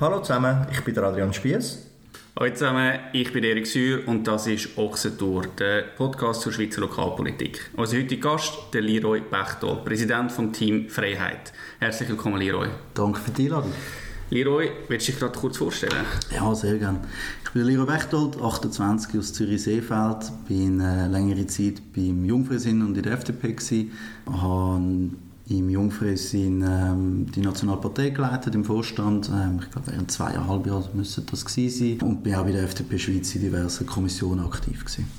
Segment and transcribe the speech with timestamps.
[0.00, 1.86] Hallo zusammen, ich bin Adrian Spiess.
[2.34, 7.70] Hallo zusammen, ich bin Erik Sür und das ist Ochsentour, der Podcast zur Schweizer Lokalpolitik.
[7.76, 11.52] Unser heutiger Gast, der Leroy Bechtold, Präsident vom Team Freiheit.
[11.80, 12.68] Herzlich willkommen, Leroy.
[12.94, 13.74] Danke für die Einladung.
[14.30, 16.06] Leroy, willst du dich gerade kurz vorstellen?
[16.34, 17.00] Ja, sehr gerne.
[17.44, 23.02] Ich bin Leroy Bechtold, 28 aus Zürich-Seefeld, bin äh, längere Zeit beim Jungfräsinn und in
[23.02, 23.92] der FDP gewesen,
[24.24, 25.10] habe
[25.50, 29.28] im Jungfräsinn ähm, die Nationalpartei geleitet, im Vorstand.
[29.28, 32.08] Ähm, ich glaube, während zweieinhalb Jahren müsste das gewesen sein.
[32.08, 35.10] Und bin auch bei der FDP Schweiz in diversen Kommissionen aktiv gewesen.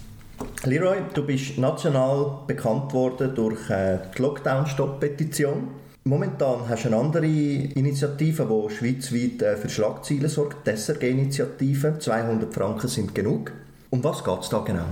[0.63, 5.67] Leroy, du bist national bekannt worden durch äh, die Lockdown-Stop-Petition.
[6.03, 11.99] Momentan hast du eine andere Initiative, die schweizweit äh, für Schlagzeilen sorgt, die SRG-Initiative.
[11.99, 13.51] 200 Franken sind genug.
[13.89, 14.85] Um was geht es da genau?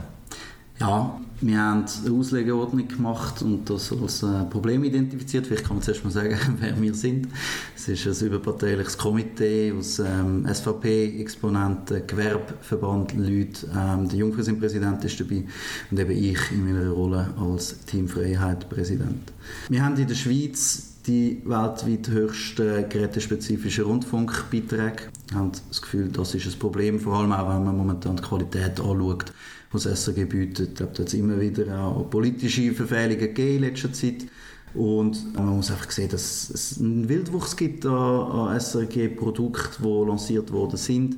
[0.80, 5.47] Ja, wir haben eine Auslegeordnung gemacht und das als äh, Problem identifiziert.
[5.47, 7.30] Vielleicht kann man zuerst mal sagen, wer wir sind.
[7.75, 13.67] Es ist ein überparteiliches Komitee aus ähm, SVP-Exponenten, Gewerbeverband, Leute.
[13.75, 15.44] Ähm, der Jungfräsin-Präsident ist dabei
[15.91, 19.31] und eben ich in meiner Rolle als Teamfreiheit-Präsident.
[19.69, 25.03] Wir haben in der Schweiz die weltweit höchsten gerätespezifischen Rundfunkbeiträge.
[25.30, 28.23] Wir haben das Gefühl, das ist ein Problem, vor allem auch, wenn man momentan die
[28.23, 29.31] Qualität anschaut
[29.72, 30.70] was SRG bietet.
[30.70, 34.25] Ich glaube, da hat es immer wieder auch politische Verfehlungen gegeben in letzter Zeit.
[34.73, 40.52] Und man muss einfach sehen, dass es einen Wildwuchs gibt an, an SRG-Produkten, die lanciert
[40.52, 41.17] worden sind.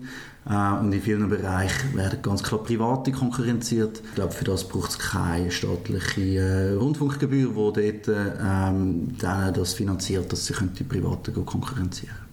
[0.50, 4.02] Äh, und in vielen Bereichen werden ganz klar Private konkurrenziert.
[4.04, 10.32] Ich glaube, für das braucht es keine staatliche äh, Rundfunkgebühr, die dort ähm, das finanziert,
[10.32, 12.31] dass sie die Privaten konkurrenzieren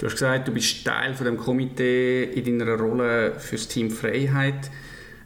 [0.00, 4.70] Du hast gesagt, du bist Teil von dem Komitee in deiner Rolle fürs Team Freiheit.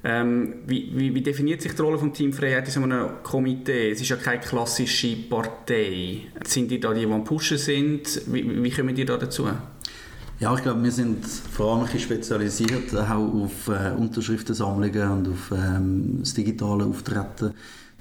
[0.03, 3.93] Ähm, wie, wie, wie, definiert sich die Rolle des Team Freiheit in so einem Komitee?
[3.93, 6.23] Es ist ja keine klassische Partei.
[6.45, 8.23] Sind die da die, die am Pushen sind?
[8.27, 9.49] Wie, wie kommen die da dazu?
[10.41, 16.17] Ja, ich glaube, wir sind vor allem spezialisiert auch auf äh, Unterschriftensammlungen und auf ähm,
[16.19, 17.55] das digitale Auftreten.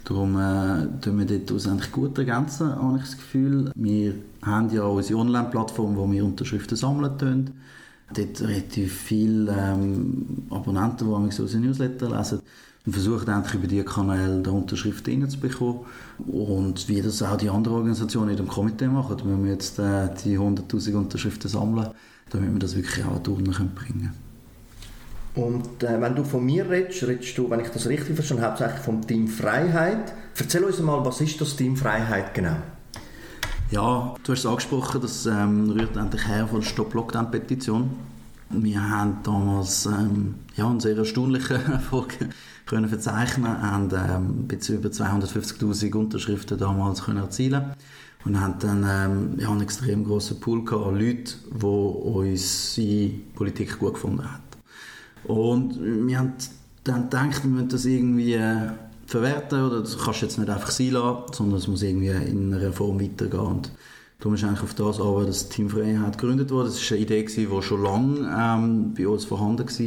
[0.05, 3.71] Darum äh, tun wir dort eigentlich gut ergänzen, habe ich das Gefühl.
[3.75, 7.17] Wir haben ja unsere Online-Plattform, wo wir Unterschriften sammeln.
[7.17, 7.53] Tun
[8.13, 12.41] dort relativ viele ähm, Abonnenten, die unsere Newsletter lesen
[12.85, 15.79] und versuchen endlich über diese Kanäle die Unterschriften reinzubekommen.
[16.27, 20.09] Und wie das auch die anderen Organisationen in dem Komitee machen, wenn wir jetzt äh,
[20.23, 21.87] die 100'000 Unterschriften sammeln,
[22.29, 24.22] damit wir das wirklich auch durch bringen können.
[25.35, 28.81] Und äh, wenn du von mir redest, redest du, wenn ich das richtig verstanden hauptsächlich
[28.81, 30.13] vom Team Freiheit.
[30.37, 32.55] Erzähl uns mal, was ist das Team Freiheit genau?
[33.71, 37.89] Ja, du hast es angesprochen, das ähm, rührt endlich her von der Stop-Lockdown-Petition.
[38.51, 42.13] Wir haben damals ähm, ja, einen sehr erstaunlichen Erfolg
[42.67, 47.73] können verzeichnen, haben ähm, bis über 250'000 Unterschriften damals können erzielen
[48.25, 53.95] und haben dann ähm, ja, einen extrem grossen Pool an Leuten, die unsere Politik gut
[53.95, 54.42] gefunden haben.
[55.25, 56.33] Und wir haben
[56.83, 58.69] dann gedacht, wir müssen das irgendwie äh,
[59.05, 62.53] verwerten oder das kannst du jetzt nicht einfach sein lassen, sondern es muss irgendwie in
[62.53, 63.39] einer Form weitergehen.
[63.39, 63.71] Und
[64.19, 66.67] darum ist eigentlich auf das aber das Team Freiheit gegründet worden.
[66.67, 69.77] Das war eine Idee, die schon lange ähm, bei uns vorhanden war.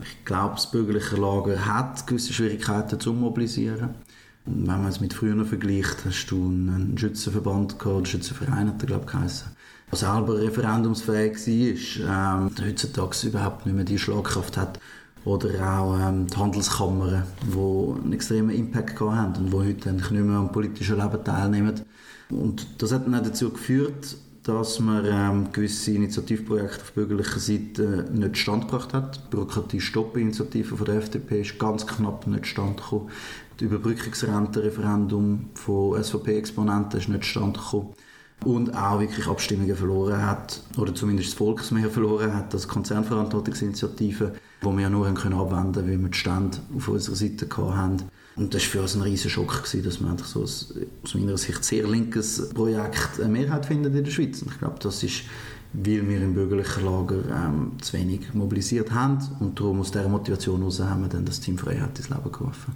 [0.00, 3.90] Ich glaube, das bürgerliche Lager hat gewisse Schwierigkeiten zu mobilisieren.
[4.44, 8.82] Und wenn man es mit früher vergleicht, hast du einen Schützenverband gehabt, einen Schützenverein hat
[8.82, 9.48] er, glaube ich, geheißen,
[9.92, 14.78] selber referendumsfähig war, ähm, heutzutage überhaupt nicht mehr die Schlagkraft hat,
[15.24, 15.48] oder
[15.78, 20.36] auch ähm, die Handelskammern, die einen extremen Impact haben und die heute eigentlich nicht mehr
[20.36, 21.80] am politischen Leben teilnehmen.
[22.30, 28.08] Und das hat dann auch dazu geführt, dass man ähm, gewisse Initiativprojekte auf bürgerlicher Seite
[28.12, 29.16] nicht standgebracht hat.
[29.16, 33.08] Die Bürokratie-Stopp-Initiative der FDP ist ganz knapp nicht standgekommen.
[33.56, 37.90] Das Überbrückungsrente-Referendum von SVP-Exponenten ist nicht standgekommen
[38.44, 44.32] und auch wirklich Abstimmungen verloren hat, oder zumindest das Volksmehr verloren hat, das Konzernverantwortungsinitiative,
[44.62, 48.04] die wir ja nur haben können abwenden weil wir die Stände auf unserer Seite hatten.
[48.34, 51.14] Und das war für uns ein riesiger Schock, gewesen, dass wir einfach so ein, aus
[51.14, 54.40] meiner Sicht sehr linkes Projekt eine Mehrheit finden in der Schweiz.
[54.42, 55.22] Und ich glaube, das ist,
[55.74, 60.60] weil wir im bürgerlichen Lager ähm, zu wenig mobilisiert haben und darum aus dieser Motivation
[60.60, 62.74] heraus haben wir dann das Team Freiheit ins Leben gerufen.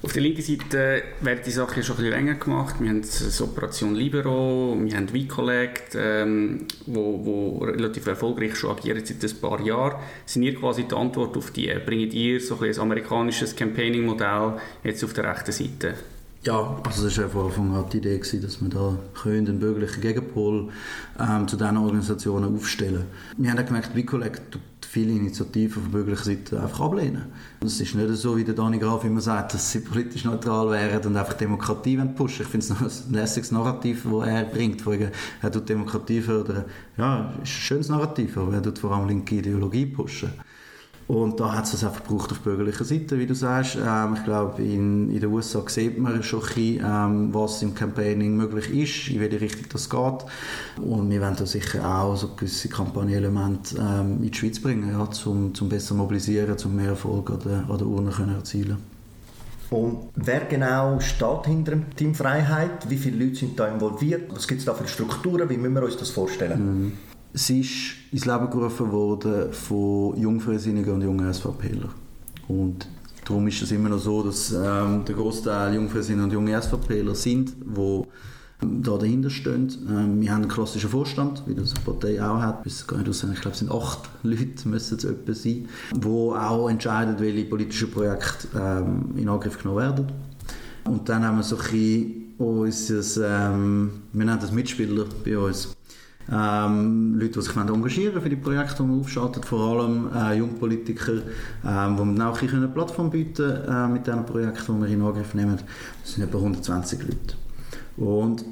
[0.00, 2.76] Auf der linken Seite werden die Sachen schon ein bisschen länger gemacht.
[2.78, 9.02] Wir haben das Operation Libero, wir haben WeCollect, ähm, wo, wo relativ erfolgreich schon agieren
[9.04, 10.00] seit ein paar Jahren.
[10.24, 11.66] Sind ihr quasi die Antwort auf die?
[11.84, 15.94] Bringt ihr so ein, ein amerikanisches Campaigning-Modell jetzt auf der rechten Seite?
[16.44, 20.68] Ja, also das war von Anfang an die Idee, dass wir da einen bürgerlichen Gegenpol
[21.18, 23.06] ähm, zu diesen Organisationen aufstellen
[23.36, 23.44] können.
[23.44, 24.58] Wir haben gemerkt, WeCollect
[24.98, 27.26] viele Initiativen von bürgerlicher Seite einfach ablehnen.
[27.64, 31.06] Es ist nicht so, wie der Dani Graf immer sagt, dass sie politisch neutral wären
[31.06, 32.42] und einfach Demokratie pushen.
[32.42, 34.82] Ich finde es ein lässiges Narrativ, das er bringt.
[35.40, 36.64] Er tut Demokratie fördern.
[36.96, 40.30] Ja, ist ein schönes Narrativ, aber er tut vor allem linke Ideologie pushen.
[41.08, 43.78] Und da hat es das einfach gebraucht auf bürgerlicher Seite, wie du sagst.
[43.82, 47.74] Ähm, ich glaube, in, in den USA sieht man schon ein bisschen, ähm, was im
[47.74, 50.24] Campaigning möglich ist, in welche Richtung das geht.
[50.84, 55.10] Und wir werden da sicher auch so gewisse Kampagnenelemente ähm, in die Schweiz bringen, ja,
[55.10, 58.76] zum, zum besser mobilisieren, um mehr Erfolg an der, an der Urne können erzielen
[59.70, 62.88] und wer genau steht hinter dem Team Freiheit?
[62.88, 64.34] Wie viele Leute sind da involviert?
[64.34, 65.48] Was gibt es da für Strukturen?
[65.50, 66.84] Wie müssen wir uns das vorstellen?
[66.84, 66.92] Mhm.
[67.38, 67.70] Sie ist
[68.10, 71.88] ins Leben gerufen worden von Jungfreisinnigen und jungen SVPler.
[72.48, 72.88] Und
[73.24, 77.54] darum ist es immer noch so, dass ähm, der Großteil Jungfreisinnigen und junge SVPler sind,
[77.60, 78.02] die
[78.60, 79.72] ähm, da dahinter stehen.
[79.88, 82.64] Ähm, wir haben einen klassischen Vorstand, wie das eine Partei auch hat.
[82.64, 82.80] Bis.
[82.80, 87.92] Ich glaube, es sind acht Leute, müssen es etwa sein, die auch entscheiden, welche politischen
[87.92, 90.06] Projekte ähm, in Angriff genommen werden.
[90.86, 95.77] Und dann haben wir so ein bisschen unser, ähm, wir nennen das Mitspieler bei uns
[96.30, 101.22] ähm, Leute, die sich engagieren für die Projekte, die man aufschaltet, vor allem äh, Jungpolitiker,
[101.66, 105.34] ähm, wo man auch eine Plattform bieten äh, mit diesen Projekten, die wir in Angriff
[105.34, 105.58] nehmen.
[106.02, 107.34] Das sind etwa 120 Leute.
[107.96, 108.44] Und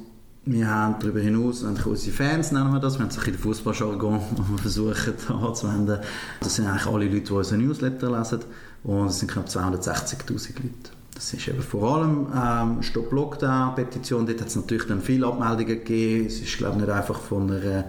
[0.45, 4.21] wir haben darüber hinaus unsere Fans, nennen wir das, wir haben es in den Fußballjargon
[4.61, 5.99] versucht anzuwenden.
[6.39, 8.39] Das sind eigentlich alle Leute, die unseren Newsletter lesen
[8.83, 10.96] und es sind knapp 260'000 Leute.
[11.17, 14.27] Das ist eben vor allem ähm, Stop Lockdown Petition.
[14.27, 16.27] Dort hat es natürlich dann viele Abmeldungen gegeben.
[16.27, 17.85] Es ist glaube ich nicht einfach von einer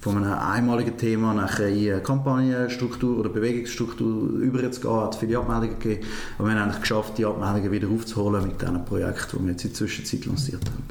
[0.00, 6.06] von einem einmaligen Thema nachher in eine Kampagnenstruktur oder Bewegungsstruktur überzugehen, hat viele Abmeldungen gegeben.
[6.36, 9.64] Aber wir haben eigentlich geschafft, die Abmeldungen wieder aufzuholen mit diesen Projekten, die wir jetzt
[9.64, 10.84] in der Zwischenzeit lanciert haben.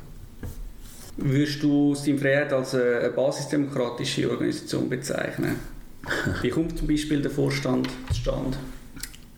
[1.17, 5.57] Würdest du Steam Freiheit als eine basisdemokratische Organisation bezeichnen?
[6.41, 8.57] Wie kommt zum Beispiel der Vorstand zustande?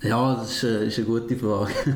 [0.06, 1.74] Ja, das ist, äh, ist eine gute Frage.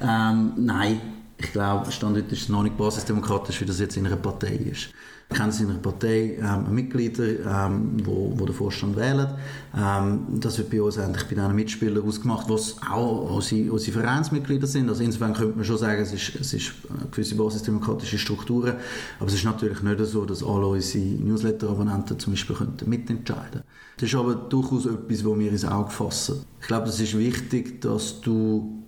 [0.00, 1.00] ähm, nein,
[1.36, 4.54] ich glaube, Stand heute ist es noch nicht basisdemokratisch, wie das jetzt in einer Partei
[4.54, 4.90] ist.
[5.30, 9.28] Kennen es in einer Partei ähm, Mitglieder, ähm, wo, wo den Vorstand wählen.
[9.76, 14.66] Ähm, das wird bei uns eigentlich bei diesen Mitspielern ausgemacht, was auch unsere, unsere Vereinsmitglieder
[14.66, 14.88] sind.
[14.88, 16.72] Also insofern könnte man schon sagen, es ist, es ist
[17.10, 18.76] gewisse basisdemokratische Strukturen.
[19.18, 23.64] Aber es ist natürlich nicht so, dass alle unsere Newsletter-Abonnenten zum Beispiel könnten mitentscheiden
[23.98, 26.42] Das ist aber durchaus etwas, wo wir ins Auge fassen.
[26.58, 28.82] Ich glaube, es ist wichtig, dass du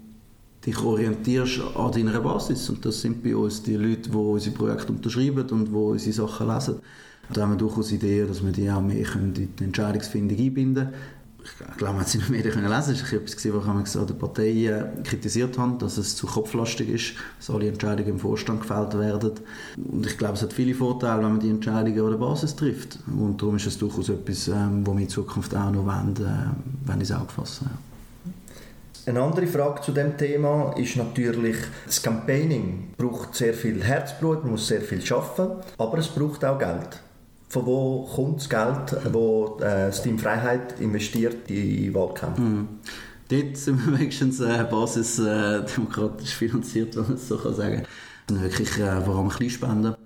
[0.64, 2.68] dich orientierst an deiner Basis.
[2.68, 6.48] Und das sind bei uns die Leute, die unsere Projekte unterschreiben und die unsere Sachen
[6.48, 6.76] lesen.
[7.32, 11.20] Da haben wir durchaus Ideen, dass wir die auch mehr in die Entscheidungsfindung einbinden können.
[11.42, 12.94] Ich glaube, man hat es in den Medien können lesen.
[12.94, 16.88] Ich habe etwas gesehen, was ich an den Parteien kritisiert haben, dass es zu kopflastig
[16.88, 19.32] ist, dass alle Entscheidungen im Vorstand gefällt werden.
[19.90, 22.98] Und ich glaube, es hat viele Vorteile, wenn man die Entscheidungen an der Basis trifft.
[23.06, 26.88] Und darum ist es durchaus etwas, ähm, wo wir in Zukunft auch noch wollen, äh,
[26.88, 27.70] wollen ins Auge fassen.
[27.70, 27.89] Ja.
[29.10, 34.52] Eine andere Frage zu dem Thema ist natürlich, das Campaigning braucht sehr viel Herzblut, man
[34.52, 35.48] muss sehr viel schaffen,
[35.78, 37.00] aber es braucht auch Geld.
[37.48, 42.40] Von wo kommt das Geld, wo äh, Steam Freiheit investiert in Wahlkämpfe?
[42.40, 42.68] Mhm.
[43.28, 47.82] Dort sind wir wenigstens äh, basisdemokratisch äh, finanziert, wenn man es so kann sagen
[48.28, 48.42] kann.
[48.42, 49.96] Wirklich äh, vor allem Kleinspenden.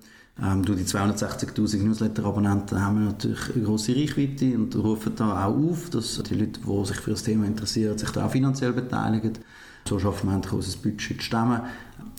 [0.41, 5.55] Ähm, durch die 260'000 Newsletter-Abonnenten haben wir natürlich eine grosse Reichweite und rufen da auch
[5.55, 9.33] auf, dass die Leute, die sich für das Thema interessieren, sich da auch finanziell beteiligen.
[9.87, 11.61] So schaffen wir endlich unser Budget zu stemmen.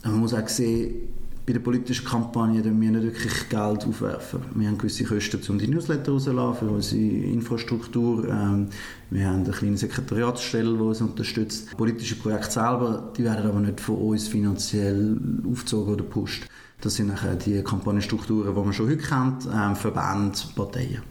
[0.05, 1.09] Man muss auch sehen,
[1.47, 4.41] bei der politischen Kampagne wir nicht wirklich Geld aufwerfen.
[4.55, 8.29] Wir haben gewisse Kosten, um die Newsletter rauszulassen, für unsere Infrastruktur.
[8.29, 8.69] Ähm,
[9.11, 11.77] wir haben eine kleine Sekretariatsstelle, die uns unterstützt.
[11.77, 15.17] Politische Projekte selber, die werden aber nicht von uns finanziell
[15.49, 16.49] aufgezogen oder gepusht.
[16.81, 21.03] Das sind nachher die Kampagnenstrukturen, die man schon heute kennt, ähm, Verbände, Parteien.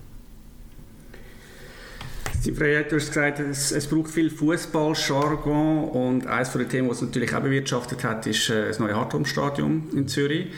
[2.46, 7.02] Die Freiheit, du hast gesagt, es, es braucht viel Fußballjargon und eines der Themen, was
[7.02, 10.50] natürlich auch bewirtschaftet hat, ist äh, das neue Hartholm-Stadion in Zürich.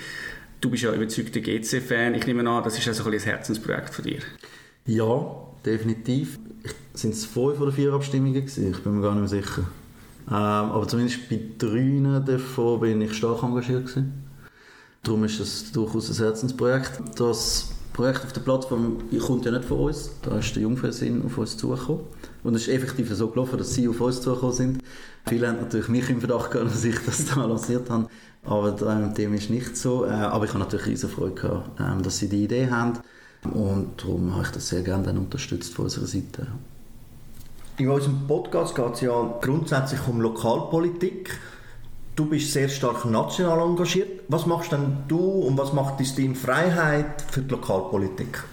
[0.60, 2.16] Du bist ja überzeugter GC-Fan.
[2.16, 4.20] Ich nehme an, das ist also ein, ein Herzensprojekt von dir.
[4.86, 5.34] Ja,
[5.66, 6.40] definitiv.
[6.94, 8.72] Sind es fünf oder vier Abstimmungen gewesen?
[8.72, 9.64] Ich bin mir gar nicht mehr sicher.
[10.30, 14.27] Ähm, aber zumindest bei drei davon bin ich stark engagiert gewesen.
[15.08, 17.00] Darum ist es durchaus ein Herzensprojekt.
[17.16, 20.12] Das Projekt auf der Plattform kommt ja nicht von uns.
[20.22, 22.02] Da ist der Jungfernsinn auf uns zugekommen.
[22.44, 24.84] Und es ist effektiv so gelaufen, dass sie auf uns zugekommen sind.
[25.26, 28.08] Viele haben natürlich mich im Verdacht gehabt, dass ich das da lanciert habe.
[28.44, 30.04] Aber dem ist nicht so.
[30.04, 33.00] Äh, aber ich habe natürlich riesen Freude gehabt, ähm, dass sie die Idee haben.
[33.46, 36.48] Und darum habe ich das sehr gerne dann unterstützt von unserer Seite.
[37.78, 41.40] In unserem Podcast geht es ja grundsätzlich um Lokalpolitik.
[42.18, 44.24] Du bist sehr stark national engagiert.
[44.28, 48.44] Was machst denn du und was macht dein Team Freiheit für die Lokalpolitik?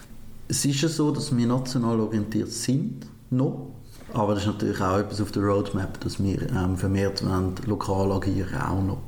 [0.48, 3.70] Es ist ja so, dass wir national orientiert sind, noch.
[4.12, 8.12] Aber das ist natürlich auch etwas auf der Roadmap, dass wir ähm, vermehrt wollen, lokal
[8.12, 8.98] agieren auch noch.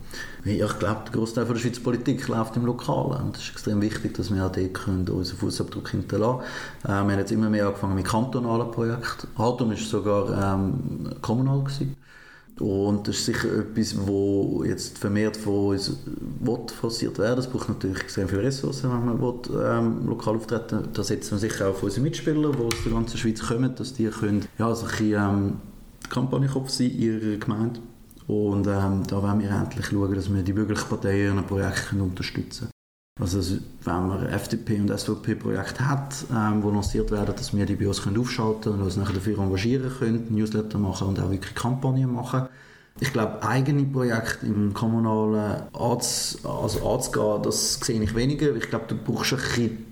[0.46, 3.26] Ich glaube, der Großteil der Schweizer Politik läuft im Lokalen.
[3.26, 6.40] Und es ist extrem wichtig, dass wir auch dort unseren Fußabdruck hinterlassen
[6.82, 6.98] können.
[6.98, 9.28] Äh, wir haben jetzt immer mehr angefangen mit kantonalen Projekten.
[9.36, 11.58] Haltum war sogar ähm, kommunal.
[11.58, 11.94] Gewesen.
[12.58, 15.92] Und das ist sicher etwas, wo jetzt vermehrt von uns
[16.72, 20.88] forciert werden Es braucht natürlich extrem viele Ressourcen, wenn man will, ähm, lokal auftreten will.
[20.92, 23.92] Da setzen wir sicher auch auf unsere Mitspieler, die aus der ganzen Schweiz kommen, dass
[23.92, 25.52] die können, ja, so ein bisschen, ähm,
[26.08, 27.80] Kampagnenkopf sein in ihrer Gemeinde.
[28.26, 31.92] Und ähm, da wollen wir endlich schauen, dass wir die bürgerlichen Parteien in einem Projekt
[31.92, 32.68] unterstützen.
[33.18, 33.40] Also
[33.85, 38.02] wenn man FDP und SVP-Projekte hat, ähm, die lanciert werden, dass wir die bei uns
[38.02, 42.46] können aufschalten können und uns dafür engagieren können, Newsletter machen und auch wirklich Kampagnen machen.
[43.00, 48.54] Ich glaube, eigene Projekte im Kommunalen anz, also anzugehen, das sehe ich weniger.
[48.54, 49.38] Ich glaube, du brauchst ein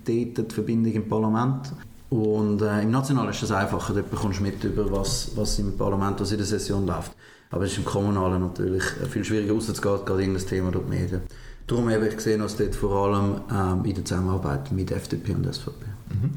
[0.05, 1.71] bisschen die Verbindung im Parlament.
[2.11, 5.75] Und äh, im Nationalen ist das einfacher, dort bekommst du mit über was, was im
[5.75, 7.11] Parlament, was in der Session läuft.
[7.49, 11.21] Aber es ist im Kommunalen natürlich viel schwieriger rauszugehen, gerade irgendein Thema durch die Medien.
[11.67, 15.51] Darum habe ich gesehen, dass dort vor allem ähm, in der Zusammenarbeit mit FDP und
[15.51, 15.85] SVP.
[16.09, 16.31] Mhm.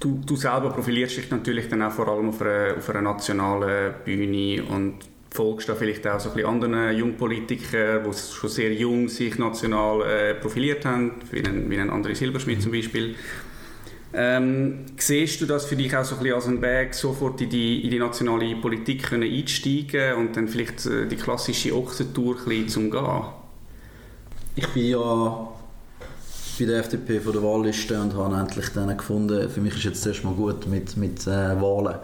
[0.00, 3.94] Du, du selber profilierst dich natürlich dann auch vor allem auf einer, auf einer nationalen
[4.04, 4.96] Bühne und
[5.30, 10.02] folgst da vielleicht auch so ein bisschen anderen Jungpolitikern, die schon sehr jung sich national
[10.02, 12.62] äh, profiliert haben, wie ein, wie ein André Silberschmidt mhm.
[12.62, 13.14] zum Beispiel.
[14.16, 17.50] Ähm, siehst du das für dich auch so ein bisschen als einen Weg, sofort in
[17.50, 22.44] die, in die nationale Politik können einsteigen und dann vielleicht äh, die klassische Ochsentour ein
[22.44, 23.43] bisschen zum Gehen?
[24.56, 25.48] Ich bin ja
[26.58, 30.06] bei der FDP von der Wahlliste und habe endlich dann gefunden, für mich ist jetzt
[30.06, 31.96] erstmal gut mit, mit äh, Wahlen.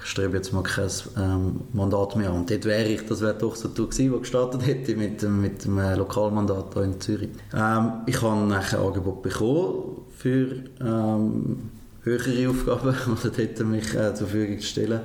[0.00, 2.36] Ich strebe jetzt mal kein ähm, Mandat mehr an.
[2.36, 5.64] Und dort wäre ich, das wäre doch so Tour gewesen, wo gestartet hätte mit, mit
[5.64, 7.30] dem äh, Lokalmandat hier in Zürich.
[7.52, 11.70] Ähm, ich habe nachher ein Angebot bekommen für ähm,
[12.02, 15.00] höhere Aufgaben, oder dort mich äh, zur Verfügung stellen,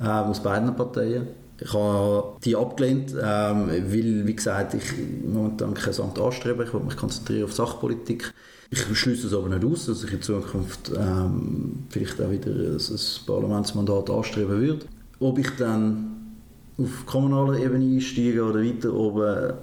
[0.00, 1.26] äh, aus beiden Parteien.
[1.60, 4.84] Ich habe die abgelehnt, ähm, weil, wie gesagt, ich
[5.26, 6.64] momentan kein Amt anstrebe.
[6.64, 8.32] Ich will mich konzentrieren auf Sachpolitik.
[8.70, 12.78] Ich schließe es aber nicht aus, dass ich in Zukunft ähm, vielleicht auch wieder ein,
[13.26, 14.86] Parlamentsmandat anstreben würde.
[15.18, 16.36] Ob ich dann
[16.76, 19.54] auf kommunaler Ebene einsteige oder weiter oben,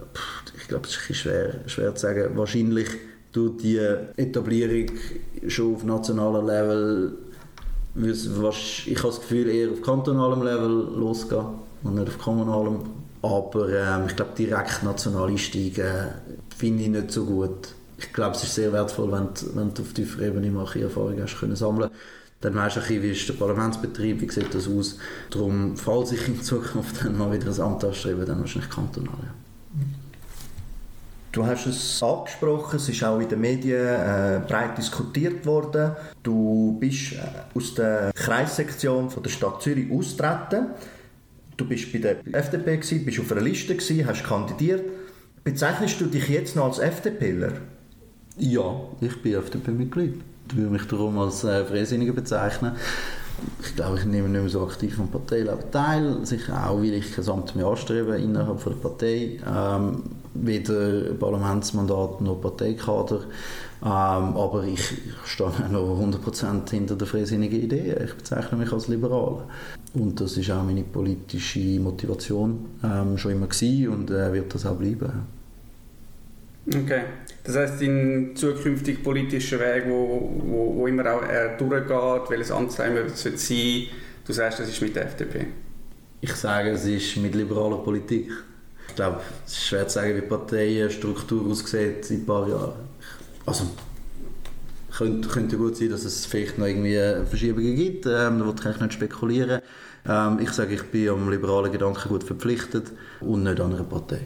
[0.57, 2.35] ich glaube, es ist schwer, schwer zu sagen.
[2.35, 2.89] Wahrscheinlich
[3.31, 3.77] tut die
[4.17, 4.97] Etablierung
[5.47, 7.17] schon auf nationalem Level,
[7.95, 11.45] ich habe das Gefühl, eher auf kantonalem Level losgehen
[11.86, 12.80] und nicht auf kommunalem.
[13.22, 16.10] Aber ähm, ich glaube, direkt national einsteigen
[16.56, 17.70] finde ich nicht so gut.
[17.98, 21.22] Ich glaube, es ist sehr wertvoll, wenn du, wenn du auf tiefer Ebene mal Erfahrung
[21.22, 21.89] hast können sammeln
[22.42, 24.98] dann weißt du ein bisschen, wie ist der Parlamentsbetrieb, wie sieht das aus.
[25.32, 29.15] Darum, falls ich in Zukunft dann mal wieder ein Amt anstrebe, dann wahrscheinlich kantonal.
[29.24, 29.34] Ja.
[31.32, 35.92] Du hast es angesprochen, es ist auch in den Medien äh, breit diskutiert worden.
[36.24, 37.18] Du bist äh,
[37.54, 40.68] aus der Kreissektion von der Stadt Zürich austreten.
[41.57, 44.83] Du bist bei der FDP, gewesen, bist auf einer Liste, gewesen, hast kandidiert.
[45.43, 47.53] Bezeichnest du dich jetzt noch als FDPler?
[48.38, 50.15] Ja, ich bin FDP-Mitglied.
[50.50, 52.75] Ich würde mich darum als äh, Freisinniger bezeichnen.
[53.62, 56.25] Ich glaube, ich nehme nicht mehr so aktiv am Parteileben teil.
[56.25, 59.39] Sicher auch, weil ich kein Amt mehr anstrebe innerhalb von der Partei.
[59.47, 63.21] Ähm, weder Parlamentsmandat noch Parteikader.
[63.82, 67.96] Ähm, aber ich, ich stehe noch 100% hinter der freisinnigen Idee.
[68.03, 69.44] Ich bezeichne mich als liberal.
[69.94, 74.65] Und das ist auch meine politische Motivation ähm, schon immer gewesen und äh, wird das
[74.65, 75.12] auch bleiben.
[76.67, 77.01] Okay.
[77.44, 82.96] Das heißt, dein zukünftig politischer Weg, wo, wo, wo immer auch äh, durchgeht, welches Amtszeichen
[82.96, 83.84] wird es sein,
[84.25, 85.46] du sagst, das ist mit der FDP?
[86.22, 88.32] Ich sage, es ist mit liberaler Politik.
[88.88, 92.74] Ich glaube, es ist schwer zu sagen, wie die Parteienstruktur aussieht in ein paar Jahren.
[93.45, 93.65] Also,
[94.95, 98.05] könnte, könnte gut sein, dass es vielleicht noch irgendwie Verschiebungen gibt.
[98.05, 99.61] Ähm, da will ich nicht spekulieren.
[100.07, 104.21] Ähm, ich sage, ich bin am liberalen Gedanken gut verpflichtet und nicht an einer Partei.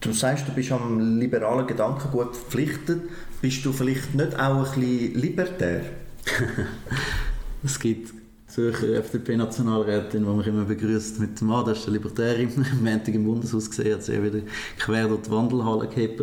[0.00, 3.02] Du sagst, du bist am liberalen Gedanken gut verpflichtet.
[3.40, 5.82] Bist du vielleicht nicht auch ein bisschen libertär?
[7.64, 8.14] es gibt
[8.56, 13.24] Zürcher FDP-Nationalrätin, die mich immer begrüßt mit dem Mann, das ist der Libertärin, am im
[13.26, 14.40] Bundeshaus gesehen, hat sie wieder
[14.78, 16.22] quer durch die Wandelhalle gehebt.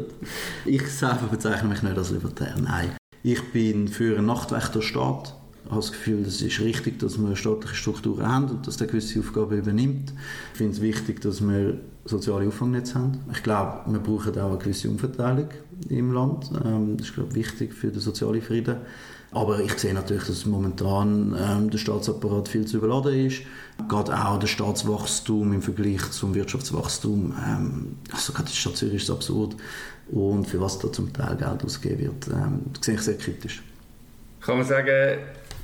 [0.66, 2.90] Ich selber bezeichne mich nicht als Libertär, nein.
[3.22, 5.36] Ich bin für einen Nachtwächterstaat.
[5.66, 8.88] Ich habe das Gefühl, es ist richtig, dass wir staatliche Strukturen haben und dass der
[8.88, 10.12] gewisse Aufgaben übernimmt.
[10.54, 13.20] Ich finde es wichtig, dass wir soziale Auffangnetze haben.
[13.32, 15.50] Ich glaube, wir brauchen auch eine gewisse Umverteilung
[15.88, 16.50] im Land.
[16.66, 18.78] Ähm, das ist glaube ich, wichtig für den sozialen Frieden.
[19.34, 23.42] Aber ich sehe natürlich, dass momentan ähm, der Staatsapparat viel zu überladen ist.
[23.90, 27.34] Gerade auch das Staatswachstum im Vergleich zum Wirtschaftswachstum.
[27.44, 29.56] Ähm, also gerade die Stadt Zürich ist absurd.
[30.12, 33.64] Und für was da zum Teil Geld ausgegeben wird, ähm, das sehe ich sehr kritisch.
[34.42, 35.20] Kann man sagen,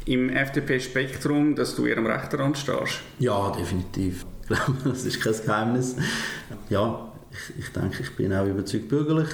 [0.05, 3.01] im FDP-Spektrum, dass du eher am rechten Rand stehst?
[3.19, 4.25] Ja, definitiv.
[4.41, 5.95] Ich glaube, das ist kein Geheimnis.
[6.69, 9.29] Ja, ich, ich denke, ich bin auch überzeugt bürgerlich.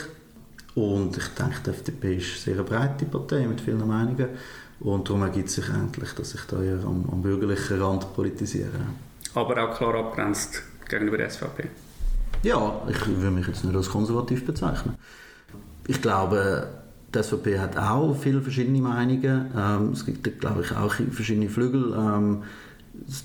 [0.75, 4.27] Und ich denke, die FDP ist eine sehr breite Partei mit vielen Meinungen.
[4.81, 8.81] Und darum ergibt sich endlich, dass ich da eher am, am bürgerlichen Rand politisiere.
[9.33, 11.69] Aber auch klar abgrenzt gegenüber der SVP?
[12.43, 14.95] Ja, ich würde mich jetzt nicht als konservativ bezeichnen.
[15.87, 16.67] Ich glaube,
[17.13, 19.51] die SVP hat auch viele verschiedene Meinungen.
[19.57, 21.93] Ähm, es gibt, glaube ich, auch verschiedene Flügel.
[21.93, 22.43] Ähm,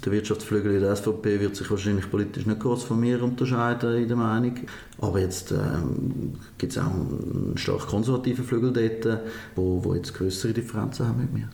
[0.05, 4.09] der Wirtschaftsflügel in der SVP wird sich wahrscheinlich politisch nicht groß von mir unterscheiden in
[4.09, 4.55] der Meinung.
[4.99, 9.21] Aber jetzt ähm, gibt es auch einen stark konservativen Flügel dort,
[9.57, 11.49] wo, wo jetzt größere Differenzen haben mit mir.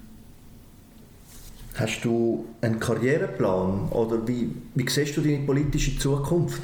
[1.74, 6.62] Hast du einen Karriereplan oder wie, wie siehst du deine politische Zukunft?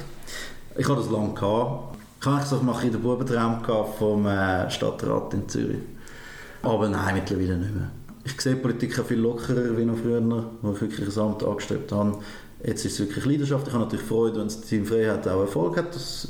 [0.76, 1.96] Ich habe das lange gehabt.
[2.18, 3.62] Ich habe gesagt, mache ich den Bubentraum
[3.98, 5.82] vom äh, Stadtrat in Zürich.
[6.62, 7.90] Aber nein, mittlerweile nicht mehr.
[8.24, 10.22] Ich sehe Politik viel lockerer wie noch früher,
[10.62, 12.18] wo ich wirklich ein Amt angestrebt habe.
[12.64, 13.66] Jetzt ist es wirklich Leidenschaft.
[13.66, 16.28] Ich habe natürlich Freude, wenn das Team Freiheit auch Erfolg hat, das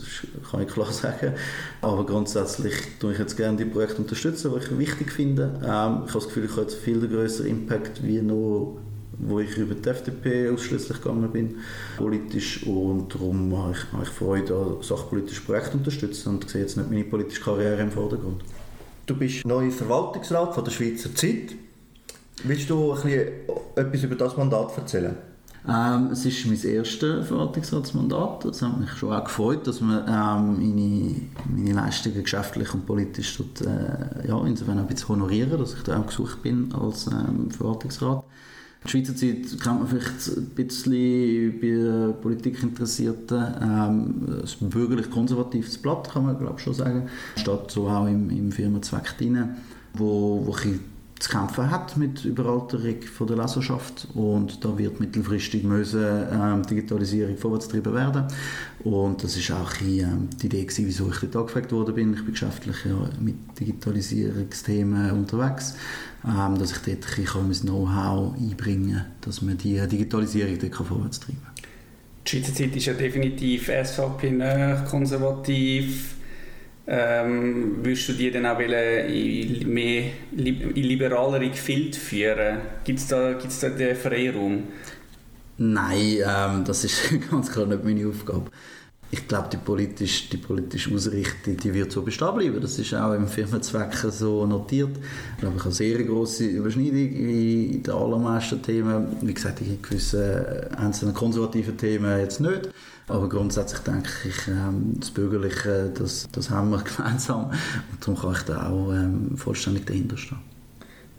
[0.50, 1.34] kann ich klar sagen.
[1.82, 5.60] Aber grundsätzlich tue ich jetzt gerne die Projekte unterstützen, die ich wichtig finde.
[5.62, 8.78] Ähm, ich habe das Gefühl, ich habe jetzt viel größeren Impact wie nur
[9.18, 11.56] wo ich über die FDP ausschließlich gegangen bin,
[11.96, 12.66] politisch.
[12.66, 16.90] Und darum habe ich, habe ich Freude an sachpolitischen Projekten unterstützen und sehe jetzt nicht
[16.90, 18.42] meine politische Karriere im Vordergrund.
[19.06, 21.54] Du bist neuer Verwaltungsrat von der Schweizer Zeit.
[22.44, 23.28] Willst du ein bisschen
[23.76, 25.14] etwas über das Mandat erzählen?
[25.68, 28.46] Ähm, es ist mein erstes Verwaltungsratsmandat.
[28.46, 31.14] Es hat mich schon auch gefreut, dass man ähm, meine,
[31.46, 36.00] meine Leistungen geschäftlich und politisch dort, äh, ja, insofern ein bisschen honorieren, dass ich da
[36.00, 38.24] auch gesucht bin als ähm, Verwaltungsrat.
[38.84, 43.44] Die Schweizer Zeit kennt man vielleicht ein bisschen bei Politikinteressierten.
[43.62, 47.08] Ähm, ein bürgerlich-konservatives Blatt, kann man glaube schon sagen.
[47.36, 49.50] Steht so auch im, im Firmenzweck drin,
[49.94, 50.80] wo, wo ein
[51.22, 57.36] zu kämpfen hat mit Überalterung von der Leserschaft und da wird mittelfristig müssen, ähm, Digitalisierung
[57.36, 58.26] vorwärtsgetrieben werden
[58.82, 62.14] und das ist auch ähm, die Idee gewesen, wieso ich dort angefragt worden bin.
[62.14, 65.76] Ich bin geschäftlich ja, mit Digitalisierungsthemen unterwegs,
[66.24, 71.20] ähm, dass ich dort ein mein Know-how einbringen kann, dass man die Digitalisierung dort vorwärts
[71.20, 71.64] treiben kann.
[72.26, 76.16] Die Schweizer Zeit ist ja definitiv SVP konservativ
[76.86, 82.58] ähm, würdest du die dann auch in mehr in liberalere Gefilde führen?
[82.84, 84.64] Gibt es da, gibt's da den Freiraum?
[85.58, 88.50] Nein, ähm, das ist ganz klar nicht meine Aufgabe.
[89.14, 92.60] Ich glaube, die politische, die politische Ausrichtung die wird so bestehen bleiben.
[92.60, 94.96] Das ist auch im Firmenzweck so notiert.
[95.34, 99.08] Ich glaube, ich habe sehr große Überschneidung in den allermeisten Themen.
[99.20, 102.70] Wie gesagt, in gewissen einzelnen konservativen Themen jetzt nicht.
[103.08, 107.46] Aber grundsätzlich denke ich, ähm, das Bürgerliche, das, das haben wir gemeinsam.
[107.46, 110.38] Und darum kann ich da auch ähm, vollständig dahinter stehen.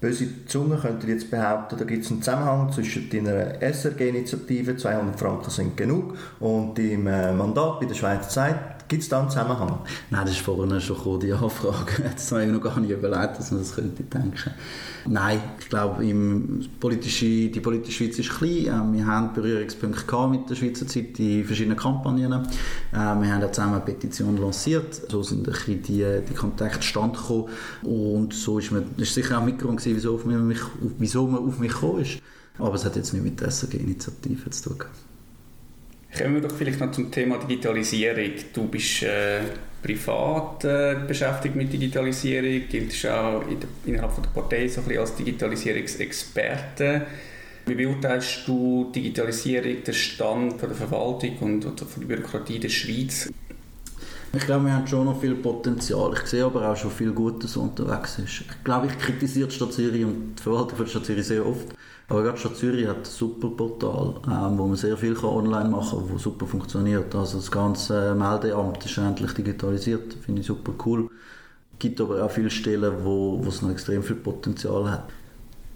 [0.03, 5.49] Böse Zunge könnte jetzt behaupten, da gibt es einen Zusammenhang zwischen deiner SRG-Initiative, 200 Franken
[5.49, 8.72] sind genug, und deinem äh, Mandat bei der Schweizer Zeit.
[8.87, 9.79] Gibt es da einen Zusammenhang?
[10.09, 12.03] Nein, das ist vorhin schon gekommen, die Anfrage.
[12.13, 14.51] Das habe ich noch gar nicht überlegt, dass man das könnte denken.
[15.05, 18.67] Nein, ich glaube, im politische, die politische Schweiz ist klein.
[18.67, 22.31] Ähm, wir haben Berührungspunkte mit der Schweizer Zeit in verschiedenen Kampagnen.
[22.33, 25.01] Ähm, wir haben auch zusammen eine Petition lanciert.
[25.09, 27.49] So sind die, die Kontakte gekommen.
[27.83, 30.59] Und so ist das ist sicher auch Mitgrund wieso, auf mich,
[30.97, 32.19] wieso man auf mich gekommen ist.
[32.59, 34.87] Aber es hat jetzt nicht mit der SRG-Initiative zu tun.
[36.17, 38.33] Kommen wir doch vielleicht noch zum Thema Digitalisierung.
[38.53, 39.39] Du bist äh,
[39.81, 45.01] privat äh, beschäftigt mit Digitalisierung, giltst auch in der, innerhalb der Partei so ein bisschen
[45.01, 47.07] als Digitalisierungsexperte.
[47.65, 52.69] Wie beurteilst du Digitalisierung, den Stand von der Verwaltung und, und von der Bürokratie der
[52.69, 53.31] Schweiz?
[54.35, 56.11] Ich glaube, wir haben schon noch viel Potenzial.
[56.15, 58.41] Ich sehe aber auch schon viel Gutes unterwegs ist.
[58.41, 61.45] Ich glaube, ich kritisiere die Stadt Zürich und die Verwaltung von der Stadt Zürich sehr
[61.45, 61.67] oft.
[62.09, 65.99] Aber gerade Stadt Zürich hat ein super Portal, ähm, wo man sehr viel online machen
[65.99, 67.13] kann, wo super funktioniert.
[67.13, 71.11] Also das ganze Meldeamt ist endlich digitalisiert, finde ich super cool.
[71.73, 75.09] Es gibt aber auch viele Stellen, wo, wo es noch extrem viel Potenzial hat.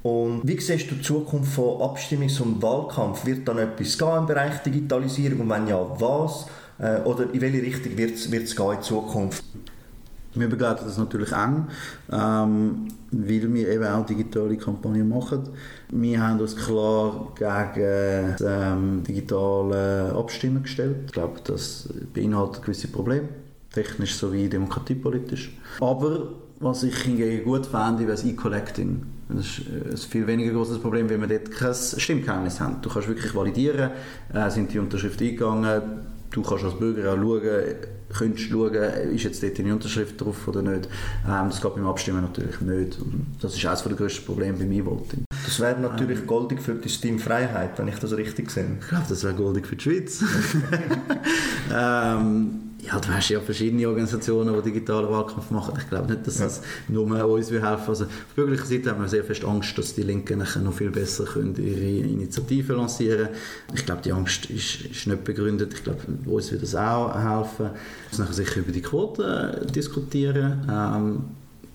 [0.02, 3.24] Und wie siehst du die Zukunft von Abstimmungs- und Wahlkampf?
[3.24, 6.48] Wird dann etwas gehen im Bereich Digitalisierung und wenn ja, was?
[6.80, 9.44] Äh, oder in welche Richtung wird es gehen in Zukunft?
[10.40, 11.68] Wir begleiten das natürlich eng,
[12.12, 15.50] ähm, weil wir eben auch digitale Kampagnen machen.
[15.90, 20.98] Wir haben uns klar gegen ähm, digitale Abstimmen gestellt.
[21.08, 23.30] Ich glaube, das beinhaltet gewisse Probleme,
[23.74, 25.58] technisch sowie demokratiepolitisch.
[25.80, 29.04] Aber was ich hingegen gut fände, wäre das E-Collecting.
[29.30, 32.78] Das ist ein viel weniger großes Problem, weil wir dort kein Stimmgeheimnis haben.
[32.82, 33.92] Du kannst wirklich validieren,
[34.34, 35.82] äh, sind die Unterschriften eingegangen,
[36.32, 37.42] du kannst als Bürger auch schauen,
[38.18, 40.88] könntest schauen, ist jetzt dort eine Unterschrift drauf oder nicht.
[41.28, 43.00] Ähm, das geht beim Abstimmen natürlich nicht.
[43.00, 45.24] Und das ist eines der grössten Probleme beim E-Voting.
[45.46, 48.78] Das wäre natürlich goldig für die Steam Freiheit, wenn ich das richtig sehe.
[48.82, 50.24] Ich glaube, das wäre goldig für die Schweiz.
[51.74, 55.74] ähm, ja, du hast ja verschiedene Organisationen, die digitalen Wahlkampf machen.
[55.78, 59.26] Ich glaube nicht, dass das nur uns helfen Also auf bürgerlicher Seite haben wir sehr
[59.26, 63.76] fest Angst, dass die Linken noch viel besser können ihre Initiativen lancieren können.
[63.76, 65.74] Ich glaube, die Angst ist, ist nicht begründet.
[65.74, 67.72] Ich glaube, uns wird das auch helfen.
[68.12, 70.66] Wir müssen sicher über die Quoten diskutieren.
[70.72, 71.24] Ähm,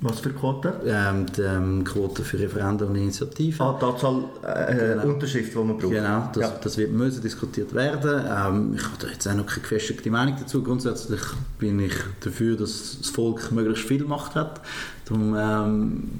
[0.02, 0.72] was für Quoten?
[0.84, 3.64] Ähm, die ähm, Quote für Referenden und Initiativen.
[3.64, 5.14] Ah, die Anzahl äh, genau.
[5.14, 5.92] Unterschriften, die man braucht.
[5.92, 6.52] Genau, das, ja.
[6.62, 8.24] das wird müssen diskutiert werden.
[8.28, 10.62] Ähm, ich habe jetzt auch noch keine gefestigte Meinung dazu.
[10.62, 11.20] Grundsätzlich
[11.58, 14.60] bin ich dafür, dass das Volk möglichst viel Macht hat.
[15.04, 16.10] Darum ähm,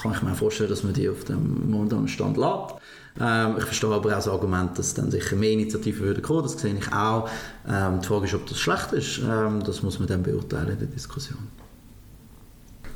[0.00, 2.76] kann ich mir vorstellen, dass man die auf dem momentanen Stand lässt.
[3.20, 6.44] Ähm, ich verstehe aber auch das Argument, dass dann sicher mehr Initiativen würden kommen.
[6.44, 7.28] Das sehe ich auch.
[7.68, 9.18] Ähm, die Frage ist, ob das schlecht ist.
[9.18, 11.38] Ähm, das muss man dann beurteilen in der Diskussion.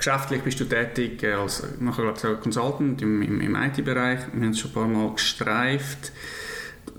[0.04, 4.20] Geschäftlich bist du tätig äh, als kann sagen, Consultant im, im, im IT-Bereich.
[4.34, 6.12] Wir haben es schon ein paar Mal gestreift.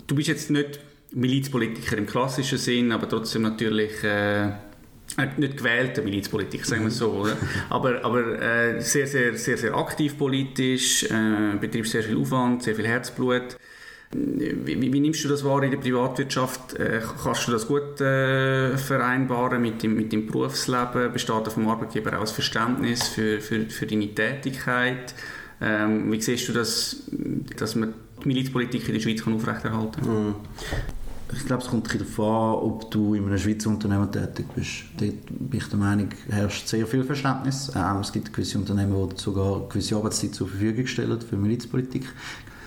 [0.08, 0.80] Du bist jetzt nicht
[1.12, 4.48] Milizpolitiker im klassischen Sinn, aber trotzdem natürlich äh,
[5.36, 7.36] nicht gewählter Milizpolitiker, sagen wir so, oder?
[7.70, 12.74] aber, aber äh, sehr, sehr, sehr, sehr aktiv politisch, äh, betreibst sehr viel Aufwand, sehr
[12.74, 13.56] viel Herzblut.
[14.12, 16.74] Wie, wie, nimmst du das wahr in der Privatwirtschaft?
[16.74, 21.12] Äh, kannst du das gut äh, vereinbaren mit dem, mit dem Berufsleben?
[21.12, 25.14] Besteht vom Arbeitgeber auch ein Verständnis für, für, für deine Tätigkeit?
[25.60, 27.04] Ähm, wie siehst du das,
[27.56, 30.26] dass man die Milizpolitik in der Schweiz kann aufrechterhalten kann?
[30.26, 30.34] Mhm.
[31.32, 34.84] Ich glaube, es kommt darauf an, ob du in einem Schweizer Unternehmen tätig bist.
[34.96, 37.72] Dort bin ich der Meinung, herrscht sehr viel Verständnis.
[37.74, 42.04] Ähm, es gibt gewisse Unternehmen, die sogar gewisse Arbeitszeit zur Verfügung stellen für Milizpolitik.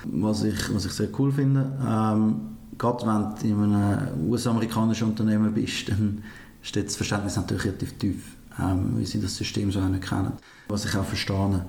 [0.05, 2.35] Was ich, was ich sehr cool finde, ähm,
[2.77, 6.23] gerade wenn du in einem US-amerikanischen Unternehmen bist, dann
[6.61, 10.33] steht das Verständnis natürlich relativ tief, ähm, weil sie das System so kennen.
[10.67, 11.65] Was ich auch verstehe.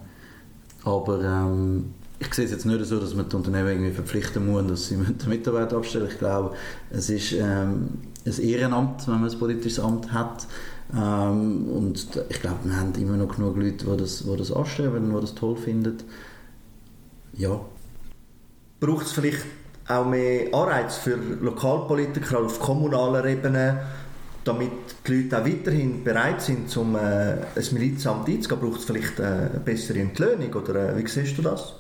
[0.85, 4.67] Aber ähm, ich sehe es jetzt nicht so, dass man die Unternehmen irgendwie verpflichten muss,
[4.67, 6.09] dass sie den Mitarbeiter abstellen.
[6.11, 6.55] Ich glaube,
[6.91, 7.89] es ist ähm,
[8.27, 10.47] ein Ehrenamt, wenn man ein politisches Amt hat.
[10.95, 15.13] Ähm, und ich glaube, wir haben immer noch genug Leute, die das, die das anstreben,
[15.15, 15.97] die das toll finden.
[17.33, 17.61] Ja,
[18.81, 19.45] braucht es vielleicht
[19.87, 23.81] auch mehr Anreiz für Lokalpolitiker auf kommunaler Ebene,
[24.45, 24.71] damit
[25.07, 28.61] die Leute auch weiterhin bereit sind, um äh, ein Milizamt einzugehen?
[28.61, 31.75] Braucht es vielleicht äh, eine bessere Entlöhnung oder äh, wie siehst du das?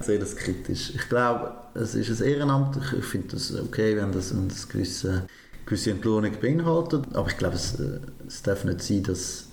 [0.00, 0.94] Sehe das kritisch.
[0.94, 2.78] Ich glaube, es ist ein Ehrenamt.
[2.98, 5.26] Ich finde das okay, wenn das eine gewisse,
[5.66, 7.04] gewisse Entlohnung beinhaltet.
[7.12, 9.46] Aber ich glaube, es, äh, es darf nicht sein, dass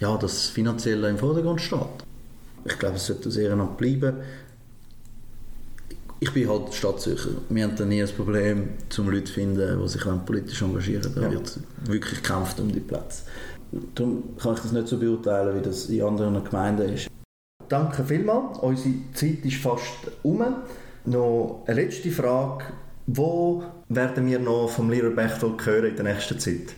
[0.00, 1.78] ja, das Finanzielle im Vordergrund steht.
[2.64, 4.16] Ich glaube, es sollte ein Ehrenamt bleiben
[6.20, 7.30] ich bin halt Stadtsucher.
[7.48, 11.22] Wir haben da nie ein Problem, um Leute zu finden, die sich politisch engagieren Da
[11.22, 11.30] ja.
[11.32, 13.24] wird wirklich gekämpft um die Plätze.
[13.94, 17.08] Darum kann ich das nicht so beurteilen, wie das in anderen Gemeinden ist.
[17.68, 18.58] Danke vielmals.
[18.58, 19.82] Unsere Zeit ist fast
[20.22, 20.44] um.
[21.04, 22.64] Noch eine letzte Frage.
[23.06, 26.74] Wo werden wir noch vom Lehrer Bechtel hören in der nächsten Zeit?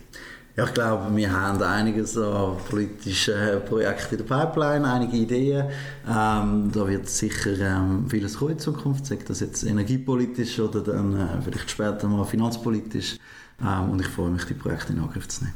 [0.58, 5.68] Ja, ich glaube, wir haben einiges an politischen Projekten in der Pipeline, einige Ideen.
[6.04, 11.14] Ähm, da wird sicher ähm, vieles kommen in Zukunft, sei das jetzt energiepolitisch oder dann
[11.14, 13.18] äh, vielleicht später mal finanzpolitisch.
[13.62, 15.54] Ähm, und ich freue mich, die Projekte in Angriff zu nehmen.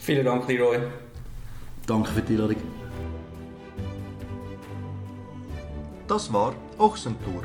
[0.00, 0.78] Vielen Dank, Leroy.
[1.86, 2.56] Danke für die Einladung.
[6.08, 7.44] Das war Ochsentour,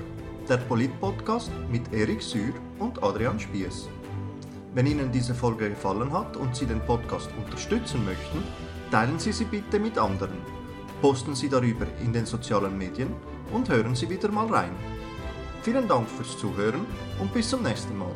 [0.50, 3.88] der Polit-Podcast mit Erik Sühr und Adrian Spiess.
[4.76, 8.44] Wenn Ihnen diese Folge gefallen hat und Sie den Podcast unterstützen möchten,
[8.92, 10.38] teilen Sie sie bitte mit anderen.
[11.02, 13.14] Posten Sie darüber in den sozialen Medien
[13.54, 14.76] und hören Sie wieder mal rein.
[15.62, 16.86] Vielen Dank fürs Zuhören
[17.22, 18.14] und bis zum nächsten Mal.